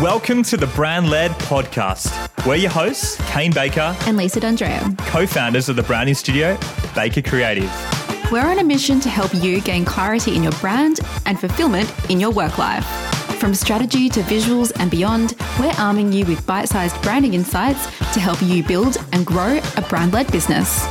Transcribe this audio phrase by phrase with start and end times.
[0.00, 2.46] Welcome to the Brand Led Podcast.
[2.46, 6.56] We're your hosts, Kane Baker, and Lisa D'Andrea, co founders of the branding studio,
[6.94, 7.70] Baker Creative.
[8.32, 12.18] We're on a mission to help you gain clarity in your brand and fulfillment in
[12.18, 12.86] your work life.
[13.38, 18.20] From strategy to visuals and beyond, we're arming you with bite sized branding insights to
[18.20, 20.86] help you build and grow a brand led business.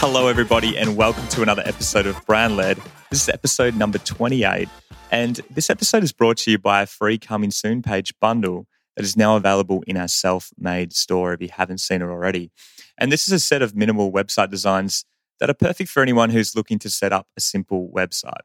[0.00, 2.78] Hello, everybody, and welcome to another episode of Brand Led.
[3.10, 4.66] This is episode number 28.
[5.10, 8.66] And this episode is brought to you by a free coming soon page bundle
[8.96, 12.50] that is now available in our self made store if you haven't seen it already.
[12.98, 15.04] And this is a set of minimal website designs
[15.40, 18.42] that are perfect for anyone who's looking to set up a simple website.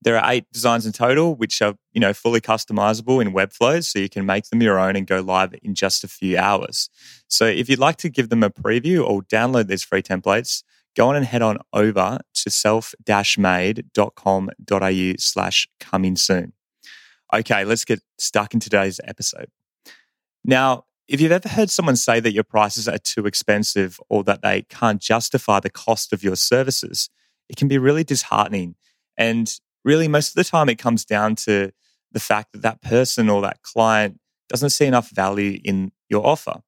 [0.00, 3.98] There are eight designs in total, which are you know fully customizable in Webflow, so
[3.98, 6.90] you can make them your own and go live in just a few hours.
[7.26, 10.62] So if you'd like to give them a preview or download these free templates,
[10.98, 16.52] go on and head on over to self-made.com.au slash coming soon.
[17.32, 19.48] Okay, let's get stuck in today's episode.
[20.44, 24.42] Now, if you've ever heard someone say that your prices are too expensive or that
[24.42, 27.08] they can't justify the cost of your services,
[27.48, 28.74] it can be really disheartening.
[29.16, 29.48] And
[29.84, 31.70] really, most of the time, it comes down to
[32.10, 36.62] the fact that that person or that client doesn't see enough value in your offer.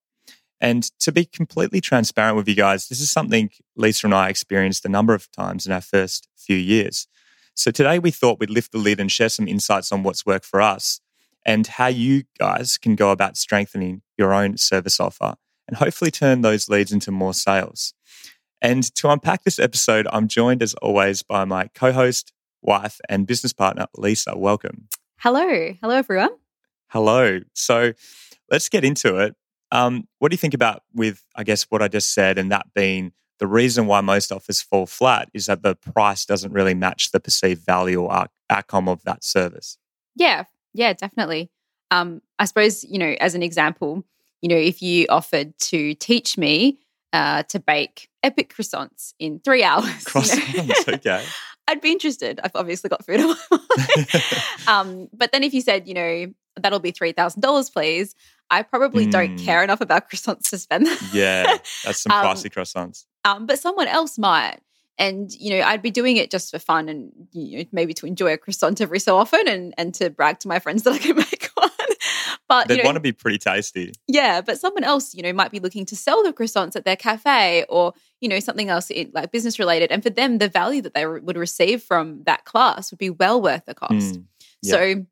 [0.60, 4.84] And to be completely transparent with you guys, this is something Lisa and I experienced
[4.84, 7.08] a number of times in our first few years.
[7.54, 10.44] So today we thought we'd lift the lid and share some insights on what's worked
[10.44, 11.00] for us
[11.44, 15.34] and how you guys can go about strengthening your own service offer
[15.66, 17.94] and hopefully turn those leads into more sales.
[18.62, 23.26] And to unpack this episode, I'm joined as always by my co host, wife, and
[23.26, 24.36] business partner, Lisa.
[24.36, 24.88] Welcome.
[25.18, 25.74] Hello.
[25.80, 26.30] Hello, everyone.
[26.88, 27.40] Hello.
[27.54, 27.92] So
[28.50, 29.34] let's get into it.
[29.72, 32.66] Um, what do you think about with, I guess, what I just said, and that
[32.74, 37.10] being the reason why most offers fall flat is that the price doesn't really match
[37.10, 39.78] the perceived value or outcome of that service?
[40.14, 41.50] Yeah, yeah, definitely.
[41.90, 44.04] Um, I suppose, you know, as an example,
[44.42, 46.78] you know, if you offered to teach me
[47.12, 50.04] uh, to bake epic croissants in three hours.
[50.04, 51.24] Croissants, you know, okay.
[51.68, 52.40] I'd be interested.
[52.42, 54.08] I've obviously got food on my mind.
[54.66, 56.26] um, but then if you said, you know,
[56.56, 58.14] that'll be $3,000, please,
[58.50, 59.10] I probably mm.
[59.10, 61.02] don't care enough about croissants to spend that.
[61.12, 63.04] Yeah, that's some um, classy croissants.
[63.24, 64.58] Um, but someone else might.
[64.98, 68.06] And, you know, I'd be doing it just for fun and, you know, maybe to
[68.06, 70.98] enjoy a croissant every so often and, and to brag to my friends that I
[70.98, 71.70] can make one.
[72.46, 73.92] but they'd want to be pretty tasty.
[74.06, 74.42] Yeah.
[74.42, 77.64] But someone else, you know, might be looking to sell the croissants at their cafe
[77.70, 79.90] or, you know, something else in, like business related.
[79.90, 83.08] And for them, the value that they re- would receive from that class would be
[83.08, 83.94] well worth the cost.
[83.94, 84.24] Mm.
[84.62, 85.06] So,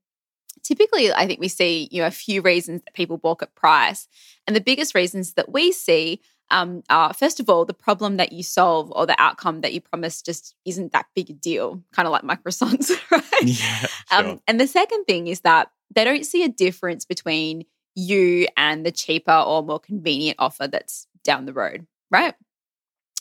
[0.62, 4.08] typically I think we see, you know, a few reasons that people balk at price.
[4.46, 6.20] And the biggest reasons that we see
[6.50, 9.80] um, are first of all, the problem that you solve or the outcome that you
[9.80, 13.24] promise just isn't that big a deal, kind of like Microsoft, right?
[13.42, 14.32] Yeah, um, sure.
[14.32, 17.64] um, and the second thing is that they don't see a difference between
[17.94, 22.34] you and the cheaper or more convenient offer that's down the road, right?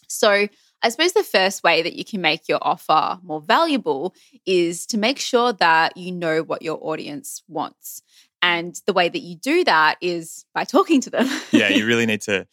[0.07, 0.47] So
[0.83, 4.13] I suppose the first way that you can make your offer more valuable
[4.45, 8.01] is to make sure that you know what your audience wants.
[8.41, 11.27] And the way that you do that is by talking to them.
[11.51, 12.47] yeah, you really need to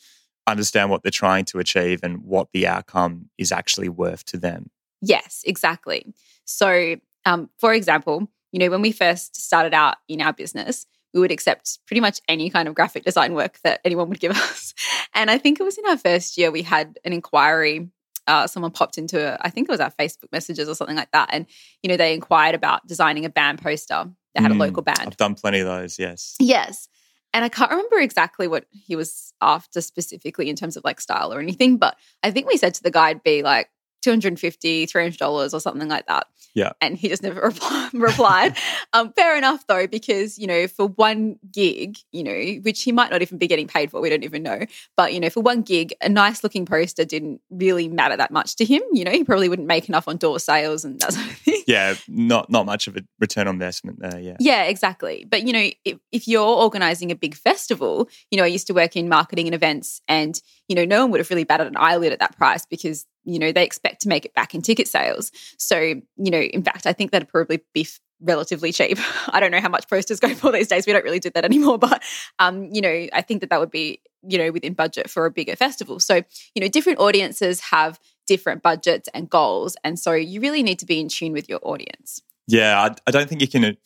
[0.47, 4.71] understand what they're trying to achieve and what the outcome is actually worth to them.
[5.01, 6.15] Yes, exactly.
[6.45, 6.97] So,
[7.27, 11.33] um, for example, you know, when we first started out in our business, we would
[11.33, 14.75] accept pretty much any kind of graphic design work that anyone would give us.
[15.15, 17.89] And I think it was in our first year we had an inquiry
[18.27, 21.31] uh, someone popped into, I think it was our Facebook messages or something like that.
[21.33, 21.47] And,
[21.83, 24.11] you know, they inquired about designing a band poster.
[24.35, 25.01] They had mm, a local band.
[25.01, 26.37] I've done plenty of those, yes.
[26.41, 26.89] Yes.
[27.33, 31.34] And I can't remember exactly what he was after specifically in terms of like style
[31.34, 33.69] or anything, but I think we said to the guy, be like,
[34.04, 36.26] 250 $300 or something like that.
[36.54, 36.72] Yeah.
[36.81, 38.56] And he just never reply, replied.
[38.92, 43.10] Um, fair enough though because you know for one gig you know which he might
[43.10, 44.60] not even be getting paid for we don't even know
[44.97, 48.56] but you know for one gig a nice looking poster didn't really matter that much
[48.56, 48.82] to him.
[48.92, 51.53] You know he probably wouldn't make enough on door sales and that sort of thing
[51.67, 55.53] yeah not not much of a return on investment there yeah yeah exactly but you
[55.53, 59.09] know if, if you're organizing a big festival you know i used to work in
[59.09, 62.19] marketing and events and you know no one would have really batted an eyelid at
[62.19, 65.33] that price because you know, they expect to make it back in ticket sales.
[65.59, 67.89] So, you know, in fact, I think that'd probably be
[68.21, 68.99] relatively cheap.
[69.28, 70.87] I don't know how much posters go for these days.
[70.87, 72.03] We don't really do that anymore, but
[72.39, 75.31] um, you know, I think that that would be, you know, within budget for a
[75.31, 76.01] bigger festival.
[76.01, 76.22] So,
[76.55, 80.86] you know, different audiences have different budgets and goals, and so you really need to
[80.86, 82.22] be in tune with your audience.
[82.47, 83.76] Yeah, I, I don't think you can.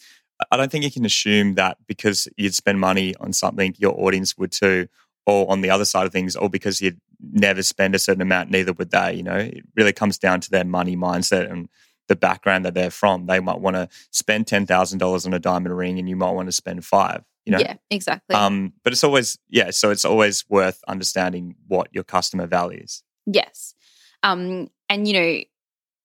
[0.50, 4.38] I don't think you can assume that because you'd spend money on something, your audience
[4.38, 4.88] would too,
[5.26, 8.50] or on the other side of things, or because you'd never spend a certain amount,
[8.50, 9.14] neither would they.
[9.14, 11.68] You know, it really comes down to their money mindset and
[12.06, 13.26] the background that they're from.
[13.26, 16.32] They might want to spend ten thousand dollars on a diamond ring, and you might
[16.32, 17.24] want to spend five.
[17.44, 17.60] You know?
[17.60, 18.36] Yeah, exactly.
[18.36, 23.02] Um, but it's always yeah, so it's always worth understanding what your customer values.
[23.26, 23.74] Yes.
[24.22, 25.40] Um, and, you know,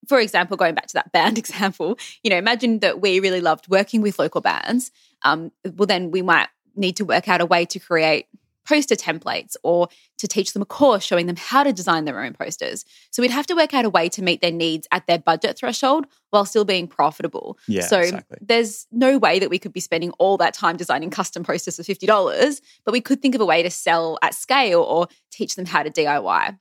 [0.07, 3.67] for example, going back to that band example, you know, imagine that we really loved
[3.69, 4.91] working with local bands.
[5.23, 8.27] Um, well, then we might need to work out a way to create
[8.65, 12.33] poster templates or to teach them a course showing them how to design their own
[12.33, 12.85] posters.
[13.11, 15.57] So we'd have to work out a way to meet their needs at their budget
[15.57, 17.57] threshold while still being profitable.
[17.67, 18.37] Yeah, so exactly.
[18.41, 21.83] there's no way that we could be spending all that time designing custom posters for
[21.83, 25.65] $50, but we could think of a way to sell at scale or teach them
[25.65, 26.57] how to DIY.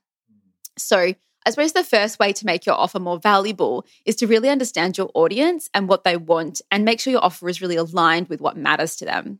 [0.77, 1.13] So
[1.45, 4.97] I suppose the first way to make your offer more valuable is to really understand
[4.97, 8.41] your audience and what they want and make sure your offer is really aligned with
[8.41, 9.39] what matters to them.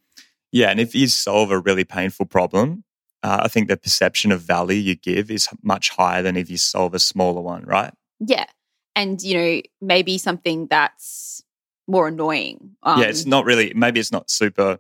[0.52, 2.84] Yeah, and if you solve a really painful problem,
[3.24, 6.58] uh, I think the perception of value you give is much higher than if you
[6.58, 7.94] solve a smaller one, right?
[8.20, 8.46] Yeah.
[8.96, 11.44] And, you know, maybe something that's
[11.88, 12.76] more annoying.
[12.84, 14.78] Um, yeah, it's not really, maybe it's not super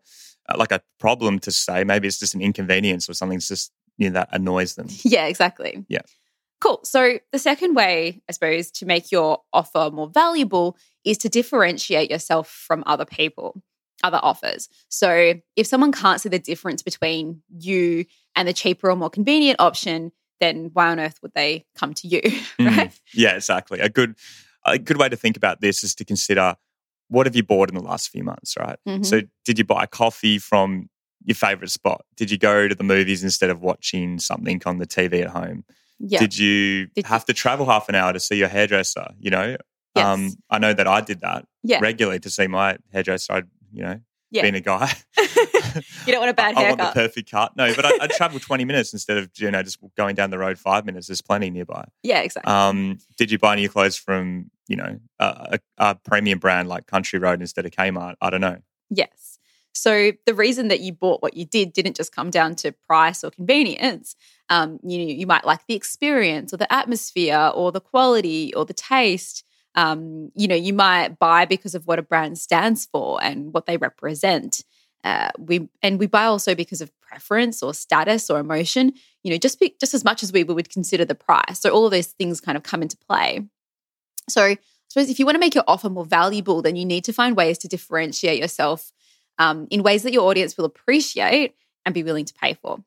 [0.50, 1.84] uh, like a problem to say.
[1.84, 4.88] Maybe it's just an inconvenience or something that's just, you know, that annoys them.
[5.04, 5.86] Yeah, exactly.
[5.88, 6.02] Yeah.
[6.64, 6.80] Cool.
[6.86, 12.10] So, the second way, I suppose, to make your offer more valuable is to differentiate
[12.10, 13.62] yourself from other people,
[14.02, 14.70] other offers.
[14.88, 18.06] So, if someone can't see the difference between you
[18.38, 22.08] and the cheaper or more convenient option, then why on earth would they come to
[22.08, 22.22] you?
[22.60, 22.98] Mm.
[23.14, 23.82] Yeah, exactly.
[23.82, 24.16] A good
[24.66, 26.56] a good way to think about this is to consider
[27.10, 28.80] what have you bought in the last few months, right?
[28.88, 29.06] Mhm.
[29.06, 30.90] So did you buy coffee from
[31.26, 32.06] your favorite spot?
[32.16, 35.66] Did you go to the movies instead of watching something on the TV at home?
[36.06, 36.20] Yeah.
[36.20, 39.08] Did you Did- have to travel half an hour to see your hairdresser?
[39.20, 39.58] You know,
[39.96, 41.80] um, I know that I did that Yeah.
[41.82, 43.34] regularly to see my hairdresser.
[43.34, 44.00] I'd, you know,
[44.32, 44.42] Yeah.
[44.42, 44.92] being a guy,
[46.06, 47.56] you don't want a bad I, I want the perfect cut.
[47.56, 50.38] No, but I, I'd travel 20 minutes instead of, you know, just going down the
[50.40, 51.08] road five minutes.
[51.08, 51.86] There's plenty nearby.
[52.04, 52.52] yeah, exactly.
[52.52, 56.88] Um, did you buy new clothes from, you know, a, a, a premium brand like
[56.88, 58.16] Country Road instead of Kmart?
[58.22, 58.58] I don't know.
[58.90, 59.40] Yes.
[59.76, 63.24] So the reason that you bought what you did didn't just come down to price
[63.24, 64.16] or convenience.
[64.50, 68.74] Um, you you might like the experience or the atmosphere or the quality or the
[68.74, 69.44] taste.
[69.76, 73.66] Um, you know, you might buy because of what a brand stands for and what
[73.66, 74.64] they represent.
[75.04, 78.94] Uh, we and we buy also because of preference or status or emotion.
[79.24, 81.60] You know, just be, just as much as we would consider the price.
[81.60, 83.42] So all of those things kind of come into play.
[84.30, 84.58] So I
[84.88, 87.36] suppose if you want to make your offer more valuable, then you need to find
[87.36, 88.92] ways to differentiate yourself
[89.40, 91.56] um, in ways that your audience will appreciate
[91.86, 92.84] and be willing to pay for.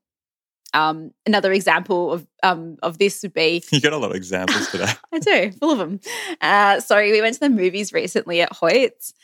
[0.77, 4.69] Um, another example of um, of this would be You got a lot of examples
[4.71, 4.93] today.
[5.13, 6.01] I do full of them.
[6.41, 9.15] Uh, sorry, we went to the movies recently at Hoyts,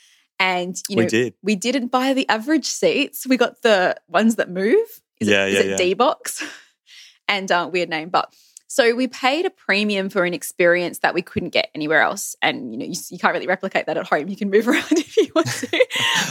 [0.41, 1.35] and you know we did.
[1.43, 3.27] we didn't buy the average seats.
[3.27, 4.87] We got the ones that move.
[5.21, 5.77] Is Yeah, it, yeah, is it yeah.
[5.77, 6.43] D-Box?
[7.29, 8.33] and uh, weird name, but
[8.73, 12.35] so we paid a premium for an experience that we couldn't get anywhere else.
[12.41, 14.29] And you know, you, you can't really replicate that at home.
[14.29, 15.87] You can move around if you want to.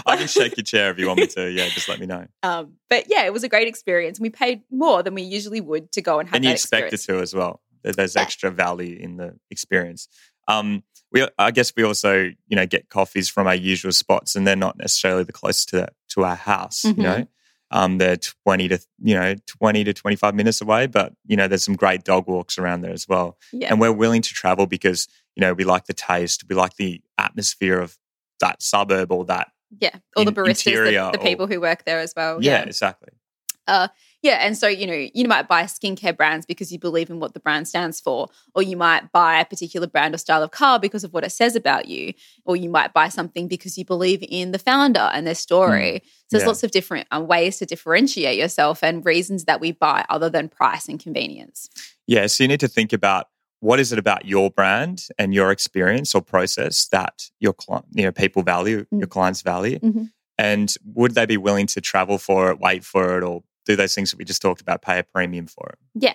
[0.08, 1.52] I can shake your chair if you want me to.
[1.52, 2.26] Yeah, just let me know.
[2.44, 4.20] Um, but yeah, it was a great experience.
[4.20, 6.92] We paid more than we usually would to go and have and you that expect
[6.92, 7.04] experience.
[7.10, 7.62] it to as well.
[7.84, 8.22] There's Yeah.
[8.24, 10.08] extra value in the experience.
[10.48, 14.48] Um, we, I guess, we also, you know, get coffees from our usual spots, and
[14.48, 16.82] they're not necessarily the closest to to our house.
[16.84, 16.98] Mhm.
[16.98, 17.28] You know,
[17.72, 21.48] um, they're twenty to you know twenty to twenty five minutes away, but you know,
[21.48, 23.38] there's some great dog walks around there as well.
[23.52, 23.70] Yeah.
[23.72, 27.02] And we're willing to travel because you know we like the taste, we like the
[27.18, 27.98] atmosphere of
[28.42, 29.52] that suburb or that.
[29.80, 29.96] yeah.
[30.18, 32.44] All the baristas, the, the or- people who work there as well.
[32.44, 33.10] yeah, exactly.
[34.24, 37.34] Yeah, and so you know, you might buy skincare brands because you believe in what
[37.34, 40.80] the brand stands for, or you might buy a particular brand or style of car
[40.80, 42.14] because of what it says about you,
[42.46, 46.02] or you might buy something because you believe in the founder and their story.
[46.04, 46.48] So there's Yeah.
[46.48, 50.50] lots of different um, ways to differentiate yourself and reasons that we buy other than
[50.50, 51.70] price and convenience.
[52.06, 53.28] Yeah, so you need to think about
[53.60, 58.04] what is it about your brand and your experience or process that your client, you
[58.04, 60.12] know, people value, your clients value, Mhm.
[60.38, 63.94] and would they be willing to travel for it, wait for it, or do those
[63.96, 65.80] things that we just talked about, pay a premium for it?
[65.96, 66.14] Yeah.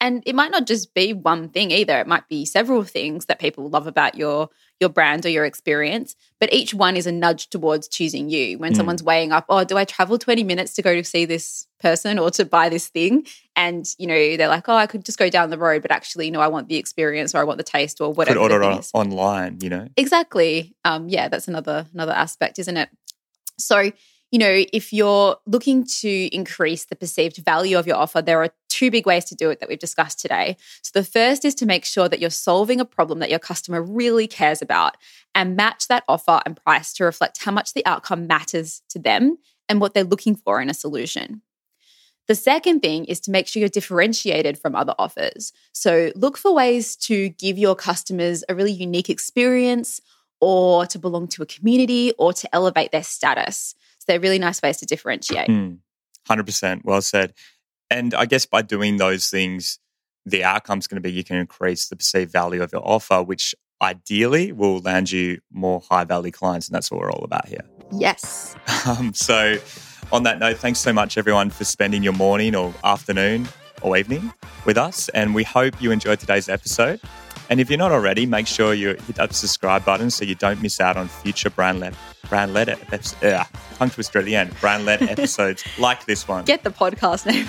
[0.00, 1.98] And it might not just be one thing either.
[1.98, 4.50] It might be several things that people love about your
[4.80, 8.58] your brand or your experience, but each one is a nudge towards choosing you.
[8.58, 8.76] When Mm.
[8.76, 12.18] someone's weighing up, oh, do I travel 20 minutes to go to see this person
[12.18, 13.24] or to buy this thing?
[13.56, 16.30] And you know, they're like, oh, I could just go down the road, but actually,
[16.30, 18.34] no, I want the experience or I want the taste or whatever.
[18.34, 19.86] the order on, online, you know?
[19.96, 20.74] Exactly.
[20.84, 22.90] Um, yeah, that's another another aspect, isn't it?
[23.58, 23.92] So,
[24.34, 28.50] you know, if you're looking to increase the perceived value of your offer, there are
[28.68, 30.56] two big ways to do it that we've discussed today.
[30.82, 33.80] So, the first is to make sure that you're solving a problem that your customer
[33.80, 34.96] really cares about
[35.36, 39.38] and match that offer and price to reflect how much the outcome matters to them
[39.68, 41.40] and what they're looking for in a solution.
[42.26, 45.52] The second thing is to make sure you're differentiated from other offers.
[45.70, 50.00] So look for ways to give your customers a really unique experience
[50.40, 53.76] or to belong to a community or to elevate their status.
[54.04, 55.48] So they're really nice ways to differentiate.
[55.48, 55.78] Mm,
[56.28, 56.84] 100%.
[56.84, 57.32] Well said.
[57.88, 59.78] And I guess by doing those things,
[60.26, 63.54] the outcome's going to be you can increase the perceived value of your offer, which
[63.80, 66.68] ideally will land you more high value clients.
[66.68, 67.64] And that's what we're all about here.
[67.92, 68.56] Yes.
[68.86, 69.56] Um, so,
[70.12, 73.48] on that note, thanks so much, everyone, for spending your morning or afternoon
[73.80, 74.30] or evening
[74.66, 75.08] with us.
[75.10, 77.00] And we hope you enjoyed today's episode.
[77.48, 80.60] And if you're not already, make sure you hit that subscribe button so you don't
[80.60, 81.96] miss out on future brand led
[82.28, 83.22] brand led episodes.
[83.22, 83.44] Uh,
[83.76, 84.58] tongue twister at the end.
[84.60, 86.44] Brand led episodes like this one.
[86.44, 87.46] Get the podcast name.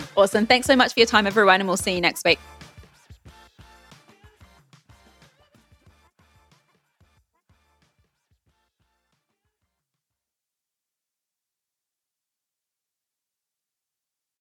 [0.16, 0.46] awesome.
[0.46, 2.38] Thanks so much for your time, everyone, and we'll see you next week.